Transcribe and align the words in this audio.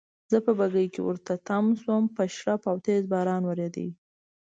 زه 0.31 0.37
په 0.45 0.51
بګۍ 0.59 0.87
کې 0.93 1.01
ورته 1.03 1.33
تم 1.47 1.65
شوم، 1.81 2.03
په 2.15 2.23
شړپ 2.35 2.61
او 2.71 2.75
تېز 2.85 3.03
باران 3.13 3.41
وریده. 3.45 3.87